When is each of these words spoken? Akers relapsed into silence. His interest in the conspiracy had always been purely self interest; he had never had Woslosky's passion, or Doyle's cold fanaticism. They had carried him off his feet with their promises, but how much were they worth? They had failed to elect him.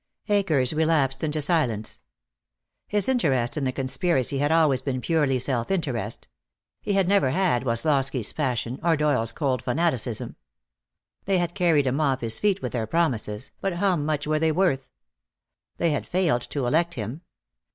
Akers 0.29 0.73
relapsed 0.73 1.23
into 1.23 1.41
silence. 1.43 1.99
His 2.87 3.07
interest 3.07 3.55
in 3.55 3.65
the 3.65 3.71
conspiracy 3.71 4.39
had 4.39 4.51
always 4.51 4.81
been 4.81 4.99
purely 4.99 5.37
self 5.37 5.69
interest; 5.69 6.27
he 6.81 6.93
had 6.93 7.07
never 7.07 7.29
had 7.29 7.65
Woslosky's 7.65 8.33
passion, 8.33 8.79
or 8.81 8.97
Doyle's 8.97 9.31
cold 9.31 9.63
fanaticism. 9.63 10.37
They 11.25 11.37
had 11.37 11.53
carried 11.53 11.85
him 11.85 12.01
off 12.01 12.21
his 12.21 12.39
feet 12.39 12.63
with 12.63 12.71
their 12.71 12.87
promises, 12.87 13.51
but 13.61 13.73
how 13.75 13.95
much 13.95 14.25
were 14.25 14.39
they 14.39 14.51
worth? 14.51 14.87
They 15.77 15.91
had 15.91 16.07
failed 16.07 16.41
to 16.49 16.65
elect 16.65 16.95
him. 16.95 17.21